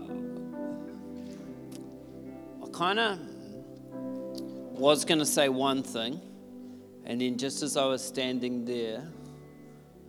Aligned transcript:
I 2.63 2.67
kind 2.71 2.99
of 2.99 3.17
was 4.79 5.05
going 5.05 5.17
to 5.17 5.25
say 5.25 5.49
one 5.49 5.81
thing, 5.81 6.21
and 7.03 7.19
then 7.19 7.39
just 7.39 7.63
as 7.63 7.77
I 7.77 7.85
was 7.85 8.05
standing 8.05 8.63
there, 8.63 9.07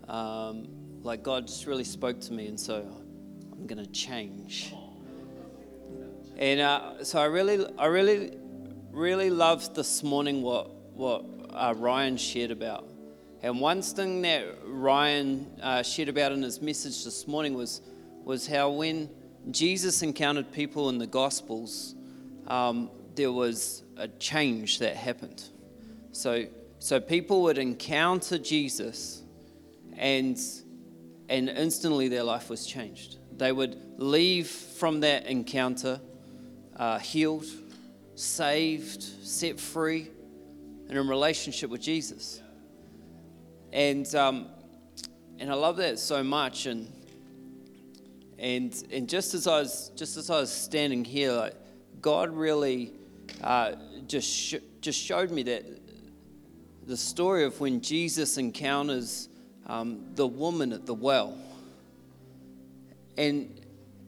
um, 0.09 0.68
like 1.02 1.22
God 1.22 1.46
just 1.46 1.64
really 1.64 1.85
spoke 1.85 2.21
to 2.21 2.35
me, 2.35 2.49
and 2.49 2.61
so 2.61 2.97
I'm 3.58 3.67
going 3.67 3.85
to 3.85 3.90
change. 3.90 4.72
And 6.36 6.61
uh, 6.61 7.03
so 7.03 7.18
I 7.18 7.25
really, 7.25 7.66
I 7.76 7.86
really, 7.86 8.39
really 8.93 9.30
loved 9.30 9.75
this 9.75 10.03
morning 10.04 10.43
what 10.43 10.75
what 10.94 11.25
uh, 11.50 11.75
Ryan 11.76 12.16
shared 12.16 12.50
about. 12.50 12.89
And 13.43 13.61
one 13.61 13.82
thing 13.82 14.22
that 14.22 14.44
Ryan 14.64 15.46
uh, 15.61 15.82
shared 15.82 16.08
about 16.08 16.32
in 16.32 16.43
his 16.43 16.63
message 16.63 17.04
this 17.04 17.26
morning 17.26 17.54
was 17.54 17.82
was 18.25 18.46
how 18.46 18.71
when 18.71 19.11
Jesus 19.50 20.02
encountered 20.02 20.52
people 20.52 20.88
in 20.88 20.99
the 20.99 21.07
Gospels, 21.07 21.94
um, 22.46 22.90
there 23.14 23.32
was 23.32 23.82
a 23.96 24.07
change 24.07 24.79
that 24.79 24.96
happened. 24.96 25.43
So, 26.13 26.46
so 26.79 27.00
people 27.00 27.43
would 27.43 27.58
encounter 27.58 28.38
Jesus 28.38 29.22
and, 29.96 30.38
and 31.29 31.49
instantly 31.49 32.08
their 32.08 32.22
life 32.22 32.50
was 32.50 32.66
changed. 32.66 33.17
They 33.39 33.53
would 33.53 33.81
leave 33.98 34.48
from 34.48 35.00
that 35.00 35.27
encounter 35.27 36.00
uh, 36.77 36.98
healed, 36.98 37.47
saved, 38.17 39.03
set 39.03 39.61
free, 39.61 40.08
and 40.89 40.98
in 40.98 41.08
relationship 41.08 41.70
with 41.70 41.80
Jesus. 41.80 42.42
And, 43.72 44.12
um, 44.14 44.48
and 45.39 45.50
I 45.50 45.55
love 45.55 45.77
that 45.77 45.98
so 45.98 46.25
much. 46.25 46.67
And, 46.67 46.92
and, 48.39 48.84
and 48.91 49.08
just, 49.08 49.34
as 49.34 49.47
I 49.47 49.61
was, 49.61 49.92
just 49.95 50.17
as 50.17 50.30
I 50.30 50.41
was 50.41 50.52
standing 50.52 51.05
here, 51.05 51.33
like, 51.33 51.55
God 52.00 52.30
really 52.30 52.92
uh, 53.42 53.73
just, 54.06 54.28
sh- 54.28 54.55
just 54.80 54.98
showed 55.00 55.30
me 55.30 55.45
that 55.45 55.64
the 56.86 56.97
story 56.97 57.45
of 57.45 57.61
when 57.61 57.80
Jesus 57.83 58.39
encounters 58.39 59.28
um, 59.67 60.06
the 60.14 60.27
woman 60.27 60.73
at 60.73 60.86
the 60.86 60.95
well. 60.95 61.36
And, 63.19 63.61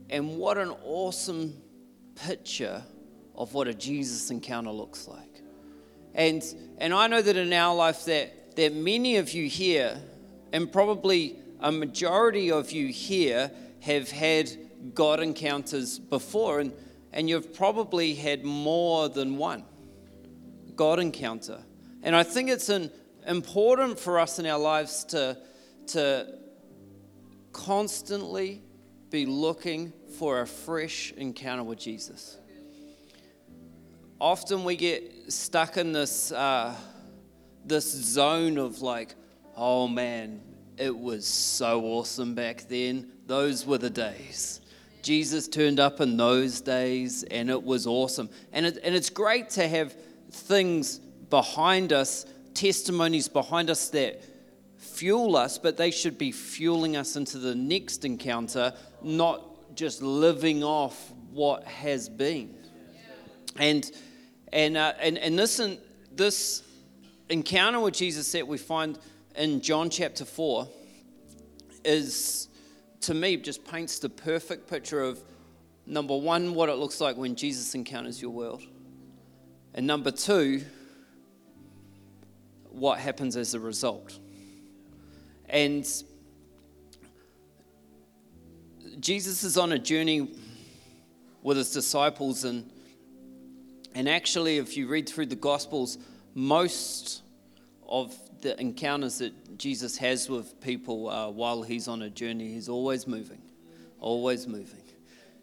and 0.08 0.38
what 0.38 0.56
an 0.56 0.72
awesome 0.84 1.54
picture 2.14 2.82
of 3.34 3.52
what 3.52 3.68
a 3.68 3.74
Jesus 3.74 4.30
encounter 4.30 4.70
looks 4.70 5.06
like. 5.06 5.42
And, 6.14 6.42
and 6.78 6.94
I 6.94 7.06
know 7.08 7.20
that 7.20 7.36
in 7.36 7.52
our 7.52 7.74
life 7.74 8.06
that, 8.06 8.56
that 8.56 8.74
many 8.74 9.16
of 9.16 9.32
you 9.32 9.48
here, 9.48 10.00
and 10.52 10.72
probably 10.72 11.36
a 11.60 11.70
majority 11.70 12.50
of 12.50 12.72
you 12.72 12.88
here, 12.88 13.50
have 13.80 14.10
had 14.10 14.50
God 14.94 15.20
encounters 15.20 15.98
before. 15.98 16.60
And, 16.60 16.72
and 17.12 17.28
you've 17.28 17.52
probably 17.52 18.14
had 18.14 18.44
more 18.44 19.10
than 19.10 19.36
one 19.36 19.64
God 20.74 20.98
encounter. 20.98 21.58
And 22.02 22.16
I 22.16 22.22
think 22.22 22.48
it's 22.48 22.70
an, 22.70 22.90
important 23.26 23.98
for 23.98 24.18
us 24.18 24.38
in 24.38 24.46
our 24.46 24.58
lives 24.58 25.04
to, 25.04 25.36
to 25.88 26.34
constantly 27.52 28.62
be 29.10 29.26
looking 29.26 29.92
for 30.18 30.40
a 30.40 30.46
fresh 30.46 31.12
encounter 31.12 31.64
with 31.64 31.78
Jesus. 31.78 32.38
Often 34.20 34.64
we 34.64 34.76
get 34.76 35.32
stuck 35.32 35.76
in 35.76 35.92
this, 35.92 36.30
uh, 36.30 36.74
this 37.64 37.90
zone 37.90 38.58
of 38.58 38.82
like, 38.82 39.14
oh 39.56 39.88
man, 39.88 40.40
it 40.76 40.96
was 40.96 41.26
so 41.26 41.82
awesome 41.84 42.34
back 42.34 42.68
then. 42.68 43.10
Those 43.26 43.66
were 43.66 43.78
the 43.78 43.90
days. 43.90 44.60
Jesus 45.02 45.48
turned 45.48 45.80
up 45.80 46.00
in 46.00 46.16
those 46.16 46.60
days 46.60 47.22
and 47.24 47.50
it 47.50 47.62
was 47.62 47.86
awesome. 47.86 48.28
And, 48.52 48.66
it, 48.66 48.78
and 48.82 48.94
it's 48.94 49.10
great 49.10 49.50
to 49.50 49.66
have 49.66 49.94
things 50.30 50.98
behind 50.98 51.92
us, 51.92 52.26
testimonies 52.54 53.28
behind 53.28 53.70
us 53.70 53.88
that 53.90 54.22
fuel 54.76 55.36
us, 55.36 55.58
but 55.58 55.76
they 55.76 55.90
should 55.90 56.18
be 56.18 56.32
fueling 56.32 56.96
us 56.96 57.16
into 57.16 57.38
the 57.38 57.54
next 57.54 58.04
encounter, 58.04 58.74
not 59.04 59.74
just 59.74 60.02
living 60.02 60.64
off 60.64 61.12
what 61.32 61.64
has 61.64 62.08
been. 62.08 62.54
And, 63.56 63.90
and, 64.52 64.76
uh, 64.76 64.92
and, 65.00 65.18
and 65.18 65.38
this, 65.38 65.60
this 66.12 66.62
encounter 67.28 67.80
with 67.80 67.94
Jesus 67.94 68.30
that 68.32 68.46
we 68.46 68.58
find 68.58 68.98
in 69.36 69.60
John 69.60 69.90
chapter 69.90 70.24
4 70.24 70.68
is 71.84 72.48
to 73.02 73.14
me, 73.14 73.36
just 73.36 73.64
paints 73.64 73.98
the 73.98 74.08
perfect 74.08 74.68
picture 74.68 75.02
of 75.02 75.22
number 75.86 76.16
one, 76.16 76.54
what 76.54 76.68
it 76.68 76.74
looks 76.74 77.00
like 77.00 77.16
when 77.16 77.34
Jesus 77.34 77.74
encounters 77.74 78.20
your 78.20 78.30
world, 78.30 78.62
and 79.74 79.86
number 79.86 80.10
two, 80.10 80.62
what 82.70 82.98
happens 82.98 83.36
as 83.36 83.54
a 83.54 83.60
result. 83.60 84.18
And 85.48 85.86
Jesus 89.00 89.44
is 89.44 89.56
on 89.56 89.72
a 89.72 89.78
journey 89.78 90.28
with 91.42 91.56
his 91.56 91.72
disciples, 91.72 92.44
and, 92.44 92.70
and 93.94 94.06
actually, 94.06 94.58
if 94.58 94.76
you 94.76 94.88
read 94.88 95.08
through 95.08 95.26
the 95.26 95.36
Gospels, 95.36 95.96
most 96.34 97.22
of 97.88 98.14
the 98.42 98.60
encounters 98.60 99.18
that 99.18 99.58
Jesus 99.58 99.96
has 99.96 100.28
with 100.28 100.60
people 100.60 101.08
uh, 101.08 101.30
while 101.30 101.62
he's 101.62 101.88
on 101.88 102.02
a 102.02 102.10
journey, 102.10 102.52
he's 102.52 102.68
always 102.68 103.06
moving, 103.06 103.40
always 104.00 104.46
moving. 104.46 104.82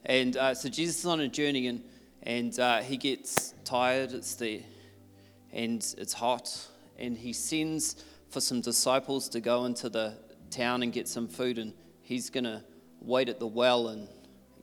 And 0.06 0.38
uh, 0.38 0.54
so 0.54 0.70
Jesus 0.70 1.00
is 1.00 1.06
on 1.08 1.20
a 1.22 1.28
journey 1.28 1.68
and, 1.68 1.84
and 2.24 2.58
uh, 2.60 2.82
he 2.82 2.96
gets 2.96 3.56
tired, 3.64 4.12
it's 4.12 4.36
the, 4.36 4.62
and 5.52 5.84
it's 5.98 6.14
hot, 6.14 6.68
and 7.00 7.18
he 7.18 7.34
sends 7.34 8.04
for 8.30 8.40
some 8.40 8.62
disciples 8.62 9.28
to 9.30 9.40
go 9.40 9.66
into 9.66 9.90
the 9.90 10.14
town 10.52 10.84
and 10.84 10.94
get 10.94 11.08
some 11.08 11.28
food, 11.28 11.58
and 11.58 11.74
he's 12.04 12.30
going 12.30 12.44
to 12.44 12.62
wait 13.02 13.30
at 13.30 13.40
the 13.40 13.48
well 13.48 13.90
and 13.90 14.08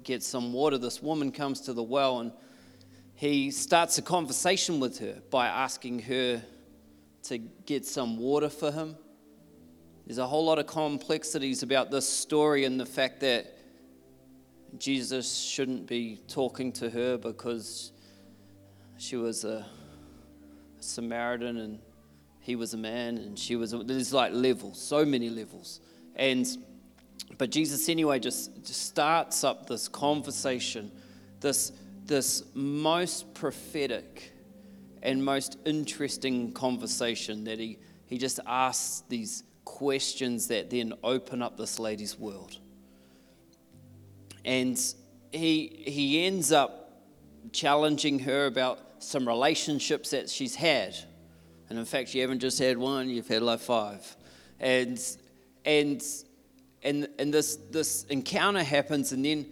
get 0.02 0.22
some 0.22 0.52
water. 0.52 0.78
This 0.78 1.02
woman 1.02 1.32
comes 1.32 1.60
to 1.62 1.72
the 1.72 1.82
well 1.82 2.20
and 2.20 2.32
he 3.14 3.50
starts 3.50 3.98
a 3.98 4.02
conversation 4.02 4.80
with 4.80 4.98
her 4.98 5.22
by 5.30 5.46
asking 5.46 6.00
her 6.00 6.42
to 7.24 7.38
get 7.38 7.86
some 7.86 8.18
water 8.18 8.48
for 8.48 8.70
him. 8.70 8.96
There's 10.06 10.18
a 10.18 10.26
whole 10.26 10.44
lot 10.44 10.58
of 10.58 10.66
complexities 10.66 11.62
about 11.62 11.90
this 11.90 12.08
story 12.08 12.64
and 12.64 12.78
the 12.78 12.86
fact 12.86 13.20
that 13.20 13.56
Jesus 14.78 15.34
shouldn't 15.34 15.86
be 15.86 16.20
talking 16.28 16.72
to 16.72 16.90
her 16.90 17.16
because 17.16 17.92
she 18.98 19.16
was 19.16 19.44
a 19.44 19.66
Samaritan 20.80 21.56
and 21.58 21.78
he 22.40 22.56
was 22.56 22.74
a 22.74 22.76
man 22.76 23.16
and 23.16 23.38
she 23.38 23.56
was 23.56 23.72
a, 23.72 23.78
there's 23.78 24.12
like 24.12 24.32
levels 24.32 24.78
so 24.78 25.04
many 25.04 25.30
levels 25.30 25.80
and 26.16 26.46
but 27.38 27.50
jesus 27.50 27.88
anyway 27.88 28.18
just, 28.18 28.64
just 28.64 28.86
starts 28.86 29.44
up 29.44 29.66
this 29.66 29.88
conversation 29.88 30.90
this 31.40 31.72
this 32.06 32.42
most 32.54 33.32
prophetic 33.34 34.32
and 35.02 35.24
most 35.24 35.58
interesting 35.64 36.52
conversation 36.52 37.44
that 37.44 37.58
he, 37.58 37.78
he 38.06 38.18
just 38.18 38.40
asks 38.46 39.02
these 39.08 39.44
questions 39.64 40.48
that 40.48 40.70
then 40.70 40.94
open 41.02 41.42
up 41.42 41.56
this 41.56 41.78
lady's 41.78 42.18
world. 42.18 42.58
And 44.44 44.78
he, 45.32 45.84
he 45.86 46.24
ends 46.24 46.52
up 46.52 47.02
challenging 47.52 48.18
her 48.20 48.46
about 48.46 48.80
some 48.98 49.26
relationships 49.26 50.10
that 50.10 50.28
she's 50.28 50.54
had. 50.54 50.94
And 51.68 51.78
in 51.78 51.84
fact, 51.84 52.14
you 52.14 52.22
haven't 52.22 52.40
just 52.40 52.58
had 52.58 52.76
one, 52.76 53.08
you've 53.08 53.28
had 53.28 53.42
like 53.42 53.60
five. 53.60 54.16
And, 54.60 55.00
and, 55.64 56.02
and, 56.84 57.08
and 57.18 57.32
this, 57.32 57.56
this 57.70 58.04
encounter 58.04 58.62
happens, 58.62 59.12
and 59.12 59.24
then, 59.24 59.46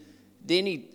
then 0.45 0.67
he 0.67 0.91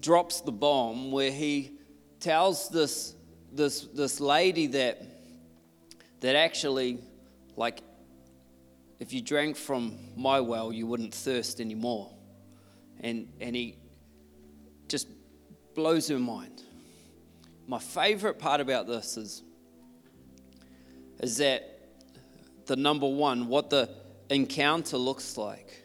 drops 0.00 0.40
the 0.42 0.52
bomb 0.52 1.10
where 1.10 1.32
he 1.32 1.72
tells 2.20 2.68
this 2.68 3.14
this 3.52 3.82
this 3.94 4.20
lady 4.20 4.66
that 4.66 5.02
that 6.20 6.36
actually 6.36 6.98
like 7.56 7.80
if 9.00 9.12
you 9.12 9.22
drank 9.22 9.56
from 9.56 9.96
my 10.16 10.40
well 10.40 10.72
you 10.72 10.86
wouldn't 10.86 11.14
thirst 11.14 11.60
anymore. 11.60 12.10
And 13.00 13.28
and 13.40 13.54
he 13.54 13.76
just 14.88 15.08
blows 15.74 16.08
her 16.08 16.18
mind. 16.18 16.62
My 17.66 17.78
favorite 17.78 18.38
part 18.38 18.60
about 18.60 18.86
this 18.86 19.16
is 19.16 19.42
is 21.20 21.36
that 21.38 21.80
the 22.66 22.76
number 22.76 23.06
one 23.08 23.48
what 23.48 23.70
the 23.70 23.88
encounter 24.30 24.96
looks 24.96 25.36
like 25.36 25.84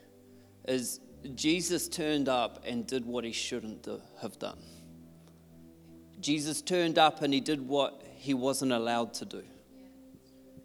is 0.67 0.99
Jesus 1.35 1.87
turned 1.87 2.27
up 2.27 2.63
and 2.65 2.85
did 2.85 3.05
what 3.05 3.23
he 3.23 3.31
shouldn't 3.31 3.87
have 4.21 4.37
done. 4.39 4.59
Jesus 6.19 6.61
turned 6.61 6.97
up 6.97 7.21
and 7.21 7.33
he 7.33 7.39
did 7.39 7.65
what 7.67 8.01
he 8.15 8.33
wasn't 8.33 8.71
allowed 8.71 9.13
to 9.15 9.25
do. 9.25 9.43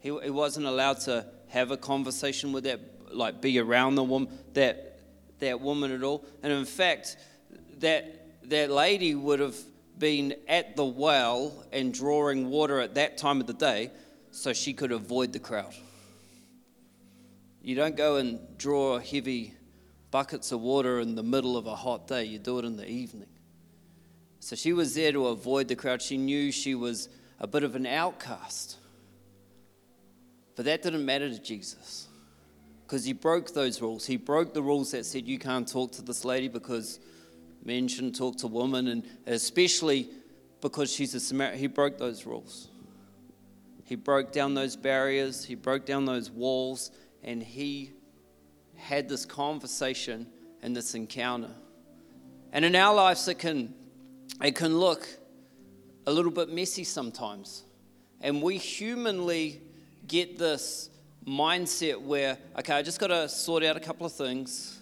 He, 0.01 0.17
he 0.23 0.31
wasn't 0.31 0.67
allowed 0.67 1.01
to 1.01 1.27
have 1.49 1.71
a 1.71 1.77
conversation 1.77 2.53
with 2.53 2.65
that, 2.65 2.81
like 3.13 3.41
be 3.41 3.59
around 3.59 3.97
the 3.97 4.05
woman, 4.05 4.29
that, 4.55 5.01
that 5.41 5.61
woman 5.61 5.91
at 5.93 6.03
all. 6.03 6.25
And 6.43 6.53
in 6.53 6.65
fact, 6.65 7.17
that, 7.79 8.49
that 8.49 8.71
lady 8.71 9.15
would 9.15 9.41
have 9.41 9.57
been 9.99 10.35
at 10.47 10.77
the 10.77 10.85
well 10.85 11.65
and 11.73 11.93
drawing 11.93 12.49
water 12.49 12.81
at 12.81 12.95
that 12.95 13.19
time 13.19 13.41
of 13.41 13.47
the 13.47 13.55
day 13.55 13.91
so 14.31 14.53
she 14.53 14.73
could 14.73 14.93
avoid 14.93 15.33
the 15.33 15.39
crowd. 15.39 15.75
You 17.69 17.75
don't 17.75 17.97
go 17.97 18.17
and 18.17 18.41
draw 18.57 18.99
heavy 18.99 19.53
buckets 20.11 20.53
of 20.53 20.63
water 20.63 21.01
in 21.01 21.15
the 21.17 21.23
middle 21.23 21.55
of 21.55 21.67
a 21.67 21.77
hot 21.77 22.09
day, 22.09 22.25
you 22.25 22.39
do 22.39 22.59
it 22.59 22.65
in 22.65 22.79
the 22.79 22.89
evening. 22.89 23.29
So 24.41 24.57
she 24.57 24.73
was 24.73 24.95
there 24.95 25.13
to 25.13 25.27
avoid 25.27 25.69
the 25.69 25.77
crowd. 25.77 26.01
She 26.01 26.17
knew 26.17 26.51
she 26.51 26.75
was 26.75 27.11
a 27.39 27.47
bit 27.47 27.65
of 27.65 27.77
an 27.77 27.85
outcast. 27.85 28.79
But 30.57 30.65
that 30.65 30.81
didn't 30.81 31.05
matter 31.05 31.29
to 31.29 31.39
Jesus 31.39 32.09
because 32.87 33.05
he 33.05 33.13
broke 33.13 33.53
those 33.53 33.83
rules. 33.83 34.07
He 34.07 34.17
broke 34.17 34.55
the 34.55 34.63
rules 34.63 34.93
that 34.93 35.05
said 35.05 35.29
you 35.29 35.39
can't 35.39 35.69
talk 35.69 35.93
to 35.93 36.03
this 36.03 36.25
lady 36.25 36.49
because 36.49 36.99
men 37.63 37.87
shouldn't 37.87 38.17
talk 38.17 38.39
to 38.39 38.47
women, 38.47 38.89
and 38.89 39.05
especially 39.27 40.09
because 40.63 40.91
she's 40.91 41.15
a 41.15 41.21
Samaritan. 41.21 41.59
He 41.59 41.67
broke 41.67 41.99
those 41.99 42.25
rules. 42.25 42.69
He 43.85 43.95
broke 43.95 44.33
down 44.33 44.55
those 44.55 44.75
barriers, 44.75 45.45
he 45.45 45.55
broke 45.55 45.85
down 45.85 46.07
those 46.07 46.31
walls, 46.31 46.93
and 47.23 47.43
he 47.43 47.93
had 48.77 49.09
this 49.09 49.25
conversation 49.25 50.27
and 50.63 50.75
this 50.75 50.95
encounter. 50.95 51.51
And 52.53 52.65
in 52.65 52.75
our 52.75 52.95
lives, 52.95 53.29
it 53.29 53.39
can, 53.39 53.75
it 54.43 54.55
can 54.55 54.79
look 54.79 55.07
a 56.07 56.13
little 56.13 56.31
bit 56.31 56.49
messy 56.49 56.85
sometimes. 56.85 57.65
And 58.21 58.43
we 58.43 58.57
humanly 58.57 59.61
get 60.07 60.39
this 60.39 60.91
mindset 61.27 62.01
where, 62.01 62.39
okay, 62.59 62.75
I 62.75 62.83
just 62.83 62.99
got 62.99 63.09
to 63.09 63.29
sort 63.29 63.63
out 63.63 63.77
a 63.77 63.81
couple 63.81 64.07
of 64.07 64.13
things. 64.13 64.79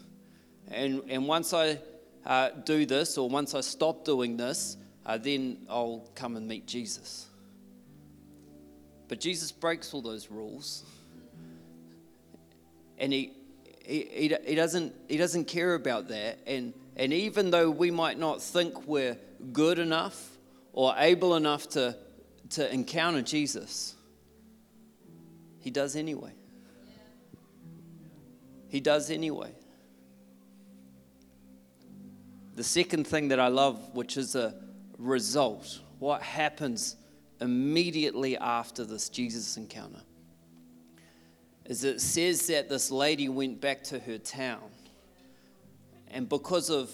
And, 0.71 1.03
and 1.09 1.27
once 1.27 1.53
I 1.53 1.79
uh, 2.25 2.51
do 2.65 2.87
this, 2.87 3.19
or 3.19 3.29
once 3.29 3.55
I 3.55 3.61
stop 3.61 4.05
doing 4.05 4.37
this, 4.37 4.77
uh, 5.05 5.19
then 5.19 5.59
I'll 5.69 6.09
come 6.15 6.37
and 6.37 6.47
meet 6.47 6.67
Jesus. 6.67 7.27
But 9.09 9.21
Jesus 9.21 9.53
breaks 9.53 9.95
all 9.95 10.03
those 10.03 10.31
rules. 10.31 10.85
And 12.99 13.13
he, 13.13 13.33
he, 13.85 14.37
he, 14.45 14.55
doesn't, 14.55 14.95
he 15.09 15.17
doesn't 15.17 15.47
care 15.47 15.75
about 15.75 16.09
that. 16.09 16.39
And, 16.47 16.73
and 16.97 17.13
even 17.13 17.51
though 17.51 17.71
we 17.71 17.91
might 17.91 18.19
not 18.19 18.43
think 18.43 18.87
we're 18.87 19.17
good 19.53 19.79
enough 19.79 20.39
or 20.73 20.95
able 20.97 21.37
enough 21.37 21.69
to, 21.71 21.97
to 22.51 22.73
encounter 22.73 23.23
Jesus, 23.23 23.95
he 25.61 25.71
does 25.71 25.97
anyway. 25.97 26.33
He 28.69 28.81
does 28.81 29.11
anyway. 29.11 29.53
The 32.57 32.65
second 32.65 33.07
thing 33.07 33.29
that 33.29 33.39
I 33.39 33.49
love, 33.49 33.95
which 33.95 34.17
is 34.17 34.35
a 34.35 34.55
result, 34.99 35.81
what 35.99 36.23
happens 36.23 36.97
immediately 37.41 38.37
after 38.39 38.85
this 38.85 39.09
Jesus 39.09 39.57
encounter 39.57 40.01
is 41.69 41.85
it 41.85 42.01
says 42.01 42.47
that 42.47 42.69
this 42.69 42.91
lady 42.91 43.29
went 43.29 43.61
back 43.61 43.83
to 43.85 43.99
her 43.99 44.19
town. 44.19 44.63
And 46.11 46.29
because 46.29 46.71
of 46.71 46.91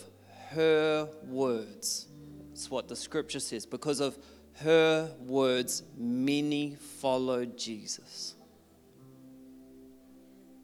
her 0.51 1.09
words, 1.27 2.07
it's 2.53 2.71
what 2.71 2.89
the 2.89 2.97
scripture 2.97 3.41
says, 3.41 3.67
because 3.67 4.01
of 4.01 4.19
her 4.61 5.11
words, 5.21 5.83
many 5.97 6.75
followed 6.75 7.59
Jesus. 7.59 8.35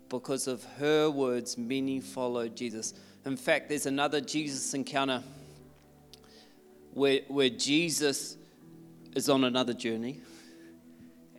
Because 0.09 0.47
of 0.47 0.65
her 0.79 1.11
words, 1.11 1.59
many 1.59 2.01
followed 2.01 2.57
Jesus. 2.57 2.95
In 3.27 3.37
fact, 3.37 3.69
there's 3.69 3.87
another 3.87 4.21
Jesus 4.21 4.73
encounter 4.73 5.23
where, 6.95 7.21
where 7.29 7.51
Jesus 7.51 8.37
is 9.15 9.29
on 9.29 9.45
another 9.45 9.75
journey 9.75 10.21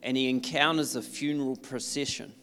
and 0.04 0.16
he 0.16 0.30
encounters 0.30 0.96
a 0.96 1.02
funeral 1.02 1.56
procession. 1.56 2.34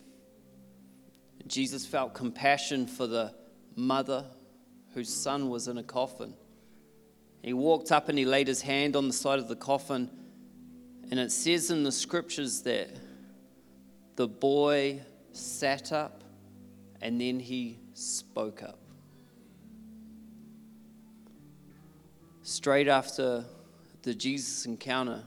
Jesus 1.47 1.87
felt 1.87 2.15
compassion 2.15 2.87
for 2.87 3.07
the 3.07 3.33
mother 3.77 4.25
whose 4.95 5.13
son 5.13 5.49
was 5.49 5.69
in 5.69 5.79
a 5.79 5.83
coffin. 5.83 6.35
He 7.43 7.53
walked 7.53 7.93
up 7.93 8.09
and 8.09 8.19
he 8.19 8.25
laid 8.25 8.49
his 8.49 8.63
hand 8.63 8.97
on 8.97 9.07
the 9.07 9.13
side 9.13 9.39
of 9.39 9.47
the 9.47 9.57
coffin, 9.57 10.11
and 11.11 11.21
it 11.21 11.31
says 11.31 11.71
in 11.71 11.85
the 11.85 11.93
scriptures 11.93 12.63
that 12.63 12.91
the 14.17 14.27
boy 14.27 15.01
sat 15.33 15.93
up 15.93 16.25
and 17.01 17.21
then 17.21 17.39
he 17.39 17.79
spoke 17.95 18.63
up. 18.63 18.79
Straight 22.43 22.89
after 22.89 23.45
the 24.03 24.15
Jesus 24.15 24.67
encounter, 24.67 25.23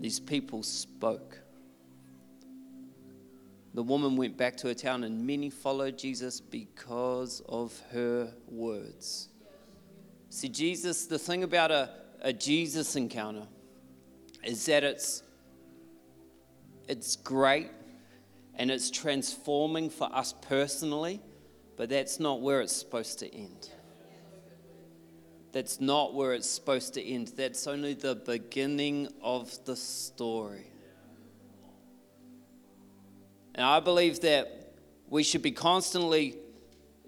these 0.00 0.18
people 0.18 0.62
spoke. 0.62 1.38
The 3.74 3.82
woman 3.82 4.16
went 4.16 4.36
back 4.36 4.56
to 4.58 4.68
her 4.68 4.74
town, 4.74 5.04
and 5.04 5.26
many 5.26 5.48
followed 5.48 5.96
Jesus 5.96 6.40
because 6.40 7.42
of 7.48 7.80
her 7.92 8.32
words. 8.46 9.28
See, 10.28 10.48
Jesus, 10.48 11.06
the 11.06 11.18
thing 11.18 11.42
about 11.42 11.70
a, 11.70 11.90
a 12.20 12.32
Jesus 12.32 12.96
encounter 12.96 13.46
is 14.44 14.66
that 14.66 14.84
it's, 14.84 15.22
it's 16.88 17.16
great 17.16 17.70
and 18.54 18.70
it's 18.70 18.90
transforming 18.90 19.88
for 19.88 20.14
us 20.14 20.34
personally, 20.42 21.20
but 21.76 21.88
that's 21.88 22.20
not 22.20 22.40
where 22.40 22.60
it's 22.60 22.74
supposed 22.74 23.18
to 23.20 23.34
end. 23.34 23.70
That's 25.52 25.80
not 25.80 26.14
where 26.14 26.32
it's 26.32 26.48
supposed 26.48 26.94
to 26.94 27.02
end. 27.02 27.32
That's 27.36 27.66
only 27.66 27.94
the 27.94 28.14
beginning 28.14 29.08
of 29.22 29.62
the 29.64 29.76
story. 29.76 30.71
And 33.54 33.66
I 33.66 33.80
believe 33.80 34.20
that 34.20 34.74
we 35.08 35.22
should 35.22 35.42
be 35.42 35.52
constantly 35.52 36.36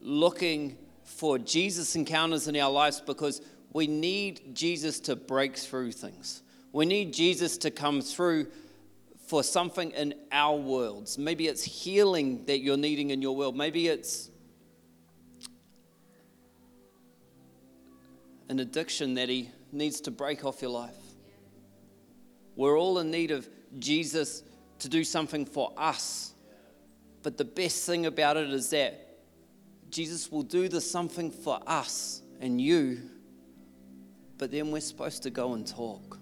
looking 0.00 0.76
for 1.04 1.38
Jesus 1.38 1.96
encounters 1.96 2.48
in 2.48 2.56
our 2.56 2.70
lives 2.70 3.00
because 3.00 3.40
we 3.72 3.86
need 3.86 4.54
Jesus 4.54 5.00
to 5.00 5.16
break 5.16 5.56
through 5.56 5.92
things. 5.92 6.42
We 6.72 6.86
need 6.86 7.14
Jesus 7.14 7.56
to 7.58 7.70
come 7.70 8.02
through 8.02 8.48
for 9.26 9.42
something 9.42 9.90
in 9.92 10.14
our 10.30 10.56
worlds. 10.56 11.16
Maybe 11.16 11.46
it's 11.46 11.62
healing 11.62 12.44
that 12.44 12.58
you're 12.58 12.76
needing 12.76 13.10
in 13.10 13.22
your 13.22 13.34
world. 13.34 13.56
Maybe 13.56 13.88
it's 13.88 14.30
an 18.48 18.60
addiction 18.60 19.14
that 19.14 19.28
He 19.28 19.50
needs 19.72 20.00
to 20.02 20.10
break 20.10 20.44
off 20.44 20.60
your 20.60 20.70
life. 20.70 20.94
We're 22.54 22.78
all 22.78 22.98
in 22.98 23.10
need 23.10 23.30
of 23.30 23.48
Jesus 23.78 24.42
to 24.80 24.88
do 24.88 25.04
something 25.04 25.46
for 25.46 25.72
us 25.76 26.33
but 27.24 27.38
the 27.38 27.44
best 27.44 27.86
thing 27.86 28.04
about 28.04 28.36
it 28.36 28.50
is 28.50 28.70
that 28.70 29.18
Jesus 29.90 30.30
will 30.30 30.42
do 30.42 30.68
the 30.68 30.80
something 30.80 31.30
for 31.30 31.58
us 31.66 32.20
and 32.38 32.60
you, 32.60 33.00
but 34.36 34.50
then 34.50 34.70
we're 34.70 34.80
supposed 34.80 35.22
to 35.22 35.30
go 35.30 35.54
and 35.54 35.66
talk. 35.66 36.20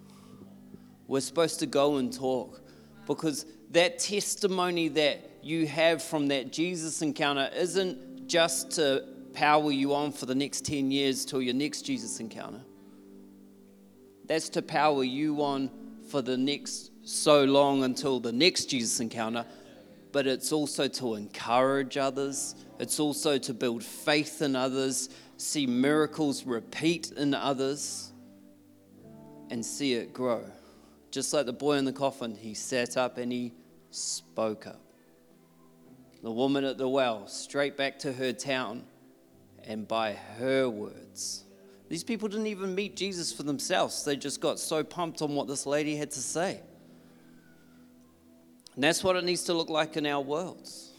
We're 1.09 1.21
supposed 1.21 1.59
to 1.59 1.67
go 1.67 1.97
and 1.97 2.13
talk 2.13 2.63
because 3.07 3.47
that 3.73 3.99
testimony 3.99 4.89
that 4.89 5.29
you 5.43 5.67
have 5.67 6.05
from 6.05 6.29
that 6.29 6.53
Jesus 6.53 7.03
encounter 7.03 7.51
isn't 7.53 8.29
just 8.29 8.71
to 8.73 9.05
power 9.35 9.73
you 9.73 9.95
on 9.95 10.13
for 10.13 10.27
the 10.27 10.37
next 10.37 10.65
10 10.65 10.93
years 10.93 11.25
till 11.25 11.43
your 11.43 11.55
next 11.55 11.83
Jesus 11.83 12.21
encounter. 12.21 12.61
That's 14.27 14.49
to 14.51 14.63
power 14.63 15.03
you 15.03 15.43
on 15.43 15.69
for 16.09 16.23
the 16.23 16.37
next 16.37 16.93
so 17.03 17.43
long 17.43 17.83
until 17.83 18.21
the 18.21 18.31
next 18.31 18.67
Jesus 18.67 19.01
encounter 19.01 19.45
but 20.13 20.27
it's 20.27 20.53
also 20.53 20.87
to 20.87 21.15
encourage 21.15 21.97
others. 21.97 22.55
It's 22.79 23.01
also 23.01 23.39
to 23.39 23.55
build 23.55 23.83
faith 23.83 24.43
in 24.43 24.55
others, 24.55 25.09
see 25.39 25.67
miracles 25.67 26.45
repeat 26.45 27.13
in 27.13 27.35
others, 27.35 28.13
and 29.51 29.65
see 29.65 29.95
it 29.95 30.13
grow. 30.13 30.45
Just 31.11 31.33
like 31.33 31.47
the 31.47 31.53
boy 31.53 31.75
in 31.75 31.85
the 31.85 31.93
coffin, 31.93 32.35
he 32.35 32.55
sat 32.55 32.97
up 32.97 33.19
and 33.19 33.33
he 33.33 33.53
spoke 33.91 34.67
up. 34.67 34.81
The 36.23 36.31
woman 36.31 36.65
at 36.65 36.79
the 36.79 36.89
well, 36.89 37.27
straight 37.27 37.77
back 37.77 37.99
to 38.01 38.13
her 38.13 38.33
town, 38.33 38.85
and 39.65 39.87
by 39.87 40.13
her 40.39 40.69
words. 40.69 41.45
These 41.89 42.05
people 42.05 42.29
didn't 42.29 42.47
even 42.47 42.75
meet 42.75 42.97
Jesus 42.97 43.33
for 43.33 43.43
themselves. 43.43 44.05
They 44.05 44.17
just 44.17 44.41
got 44.41 44.59
so 44.59 44.83
pumped 44.83 45.21
on 45.21 45.35
what 45.35 45.47
this 45.47 45.67
lady 45.67 45.97
had 45.97 46.11
to 46.13 46.21
say. 46.21 46.61
And 48.75 48.85
that's 48.85 49.05
what 49.05 49.17
it 49.17 49.25
needs 49.25 49.45
to 49.45 49.55
look 49.55 49.69
like 49.69 49.97
in 49.97 50.07
our 50.07 50.21
worlds. 50.21 50.91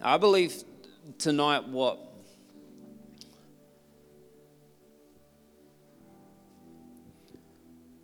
I 0.00 0.18
believe 0.18 0.64
tonight 1.18 1.68
what 1.68 1.98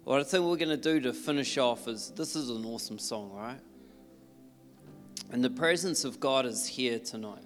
what 0.05 0.21
I 0.21 0.25
think 0.25 0.45
we're 0.45 0.57
going 0.57 0.69
to 0.69 0.77
do 0.77 1.01
to 1.01 1.13
finish 1.13 1.59
off 1.59 1.89
is 1.89 2.13
this 2.17 2.37
is 2.37 2.51
an 2.51 2.65
awesome 2.65 2.99
song, 2.99 3.33
right? 3.33 3.61
And 5.33 5.45
the 5.45 5.51
presence 5.51 6.05
of 6.05 6.21
God 6.21 6.47
is 6.47 6.67
here 6.67 6.99
tonight. 6.99 7.45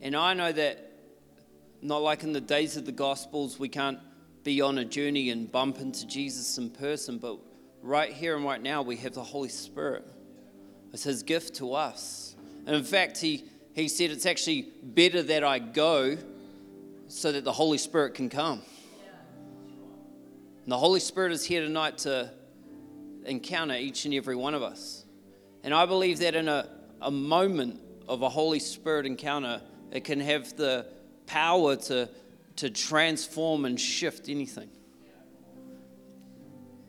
And 0.00 0.16
I 0.16 0.34
know 0.34 0.50
that 0.50 0.90
not 1.80 2.02
like 2.02 2.24
in 2.24 2.32
the 2.32 2.40
days 2.40 2.76
of 2.76 2.84
the 2.84 2.92
Gospels, 2.92 3.58
we 3.58 3.68
can't 3.68 3.98
be 4.44 4.60
on 4.60 4.78
a 4.78 4.84
journey 4.84 5.30
and 5.30 5.50
bump 5.50 5.78
into 5.78 6.06
Jesus 6.06 6.58
in 6.58 6.70
person, 6.70 7.18
but 7.18 7.38
right 7.82 8.12
here 8.12 8.36
and 8.36 8.44
right 8.44 8.62
now, 8.62 8.82
we 8.82 8.96
have 8.96 9.14
the 9.14 9.22
Holy 9.22 9.48
Spirit. 9.48 10.04
It's 10.92 11.04
His 11.04 11.22
gift 11.22 11.54
to 11.56 11.74
us. 11.74 12.36
And 12.66 12.74
in 12.76 12.84
fact, 12.84 13.18
He, 13.18 13.44
he 13.74 13.88
said 13.88 14.10
it's 14.10 14.26
actually 14.26 14.68
better 14.82 15.22
that 15.22 15.44
I 15.44 15.58
go 15.58 16.16
so 17.08 17.32
that 17.32 17.44
the 17.44 17.52
Holy 17.52 17.78
Spirit 17.78 18.14
can 18.14 18.28
come. 18.28 18.62
And 20.64 20.70
the 20.70 20.78
Holy 20.78 21.00
Spirit 21.00 21.32
is 21.32 21.44
here 21.44 21.62
tonight 21.62 21.98
to 21.98 22.30
encounter 23.24 23.74
each 23.74 24.04
and 24.04 24.14
every 24.14 24.36
one 24.36 24.54
of 24.54 24.62
us. 24.62 25.04
And 25.62 25.74
I 25.74 25.86
believe 25.86 26.20
that 26.20 26.34
in 26.34 26.48
a, 26.48 26.68
a 27.00 27.10
moment 27.10 27.80
of 28.08 28.22
a 28.22 28.28
Holy 28.28 28.58
Spirit 28.58 29.06
encounter, 29.06 29.60
it 29.90 30.04
can 30.04 30.20
have 30.20 30.56
the 30.56 30.86
power 31.26 31.76
to, 31.76 32.08
to 32.56 32.70
transform 32.70 33.64
and 33.64 33.80
shift 33.80 34.28
anything. 34.28 34.68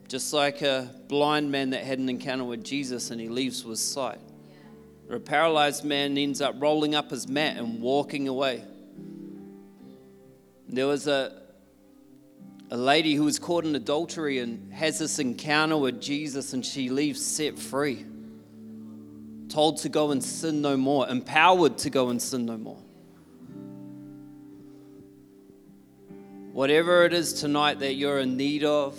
Just 0.08 0.32
like 0.32 0.62
a 0.62 0.90
blind 1.08 1.50
man 1.50 1.70
that 1.70 1.84
had 1.84 1.98
an 1.98 2.08
encounter 2.08 2.44
with 2.44 2.62
Jesus 2.62 3.10
and 3.10 3.20
he 3.20 3.28
leaves 3.28 3.64
with 3.64 3.78
sight. 3.78 4.20
Or 5.08 5.16
a 5.16 5.20
paralyzed 5.20 5.84
man 5.84 6.16
ends 6.16 6.40
up 6.40 6.54
rolling 6.58 6.94
up 6.94 7.10
his 7.10 7.28
mat 7.28 7.56
and 7.56 7.80
walking 7.80 8.28
away. 8.28 8.64
There 10.68 10.86
was 10.86 11.06
a, 11.06 11.42
a 12.70 12.76
lady 12.76 13.14
who 13.14 13.24
was 13.24 13.38
caught 13.38 13.64
in 13.64 13.74
adultery 13.74 14.38
and 14.38 14.72
has 14.72 14.98
this 14.98 15.18
encounter 15.18 15.76
with 15.76 16.00
Jesus 16.00 16.52
and 16.52 16.64
she 16.64 16.88
leaves 16.88 17.24
set 17.24 17.58
free. 17.58 18.04
Told 19.48 19.78
to 19.78 19.88
go 19.88 20.10
and 20.10 20.22
sin 20.22 20.62
no 20.62 20.76
more, 20.76 21.08
empowered 21.08 21.78
to 21.78 21.90
go 21.90 22.08
and 22.08 22.20
sin 22.20 22.46
no 22.46 22.56
more. 22.56 22.78
Whatever 26.54 27.04
it 27.04 27.12
is 27.12 27.32
tonight 27.32 27.80
that 27.80 27.94
you're 27.94 28.20
in 28.20 28.36
need 28.36 28.62
of, 28.62 28.96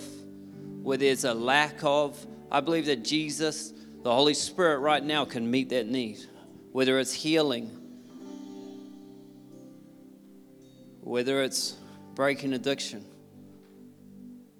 where 0.82 0.98
there's 0.98 1.24
a 1.24 1.32
lack 1.32 1.82
of, 1.82 2.14
I 2.52 2.60
believe 2.60 2.84
that 2.84 3.02
Jesus, 3.02 3.72
the 4.02 4.12
Holy 4.14 4.34
Spirit, 4.34 4.80
right 4.80 5.02
now 5.02 5.24
can 5.24 5.50
meet 5.50 5.70
that 5.70 5.86
need. 5.86 6.18
Whether 6.72 6.98
it's 6.98 7.14
healing, 7.14 7.70
whether 11.00 11.42
it's 11.42 11.76
breaking 12.14 12.52
addiction, 12.52 13.06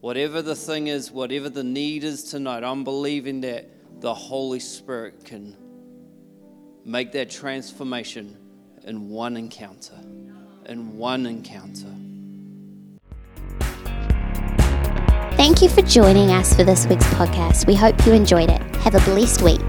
whatever 0.00 0.40
the 0.40 0.56
thing 0.56 0.86
is, 0.86 1.12
whatever 1.12 1.50
the 1.50 1.64
need 1.64 2.02
is 2.02 2.22
tonight, 2.22 2.64
I'm 2.64 2.82
believing 2.82 3.42
that 3.42 4.00
the 4.00 4.14
Holy 4.14 4.58
Spirit 4.58 5.22
can 5.22 5.54
make 6.86 7.12
that 7.12 7.28
transformation 7.28 8.38
in 8.84 9.10
one 9.10 9.36
encounter. 9.36 10.00
In 10.64 10.96
one 10.96 11.26
encounter. 11.26 11.94
Thank 15.36 15.60
you 15.60 15.68
for 15.68 15.82
joining 15.82 16.30
us 16.30 16.54
for 16.54 16.64
this 16.64 16.86
week's 16.86 17.04
podcast. 17.08 17.66
We 17.66 17.74
hope 17.74 18.06
you 18.06 18.12
enjoyed 18.14 18.48
it. 18.48 18.62
Have 18.76 18.94
a 18.94 19.00
blessed 19.00 19.42
week. 19.42 19.60